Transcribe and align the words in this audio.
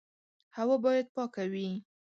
هوا 0.57 0.75
باید 0.85 1.07
پاکه 1.15 1.43
وي. 1.53 1.69